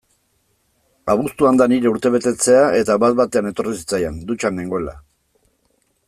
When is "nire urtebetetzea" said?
1.73-2.63